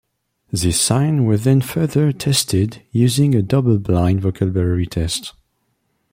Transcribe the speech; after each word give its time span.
These 0.51 0.79
signs 0.81 1.21
were 1.21 1.37
then 1.37 1.61
further 1.61 2.11
tested 2.11 2.81
using 2.89 3.35
a 3.35 3.43
double-blind 3.43 4.21
vocabulary 4.21 4.87
test. 4.87 5.35